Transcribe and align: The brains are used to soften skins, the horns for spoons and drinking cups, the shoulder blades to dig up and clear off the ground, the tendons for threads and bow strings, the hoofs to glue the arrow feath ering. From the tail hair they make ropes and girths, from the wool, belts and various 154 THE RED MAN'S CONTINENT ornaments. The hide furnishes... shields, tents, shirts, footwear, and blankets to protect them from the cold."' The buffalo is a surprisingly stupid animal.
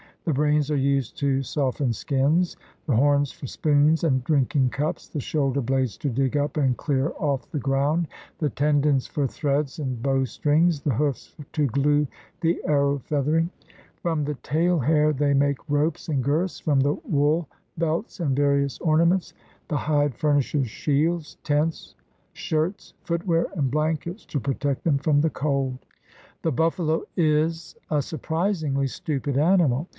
The 0.25 0.33
brains 0.33 0.69
are 0.69 0.75
used 0.77 1.17
to 1.19 1.41
soften 1.41 1.93
skins, 1.93 2.55
the 2.85 2.95
horns 2.95 3.31
for 3.31 3.47
spoons 3.47 4.03
and 4.03 4.23
drinking 4.23 4.69
cups, 4.69 5.07
the 5.07 5.19
shoulder 5.19 5.61
blades 5.61 5.97
to 5.97 6.09
dig 6.09 6.37
up 6.37 6.57
and 6.57 6.77
clear 6.77 7.11
off 7.17 7.49
the 7.51 7.59
ground, 7.59 8.07
the 8.37 8.49
tendons 8.49 9.07
for 9.07 9.25
threads 9.27 9.77
and 9.79 10.01
bow 10.01 10.23
strings, 10.25 10.81
the 10.81 10.93
hoofs 10.93 11.35
to 11.53 11.65
glue 11.67 12.07
the 12.41 12.61
arrow 12.65 12.99
feath 13.09 13.25
ering. 13.27 13.49
From 14.01 14.23
the 14.23 14.35
tail 14.35 14.79
hair 14.79 15.11
they 15.11 15.33
make 15.33 15.57
ropes 15.67 16.07
and 16.07 16.23
girths, 16.23 16.59
from 16.59 16.79
the 16.81 16.93
wool, 17.05 17.47
belts 17.77 18.19
and 18.19 18.35
various 18.35 18.79
154 18.81 19.35
THE 19.67 19.75
RED 19.75 19.79
MAN'S 19.79 19.87
CONTINENT 19.87 19.93
ornaments. 19.97 20.15
The 20.15 20.19
hide 20.19 20.19
furnishes... 20.19 20.69
shields, 20.69 21.37
tents, 21.43 21.95
shirts, 22.33 22.93
footwear, 23.03 23.47
and 23.55 23.71
blankets 23.71 24.25
to 24.27 24.39
protect 24.39 24.83
them 24.83 24.97
from 24.99 25.21
the 25.21 25.31
cold."' 25.31 25.83
The 26.43 26.51
buffalo 26.51 27.03
is 27.17 27.75
a 27.89 28.01
surprisingly 28.03 28.87
stupid 28.87 29.37
animal. 29.37 29.87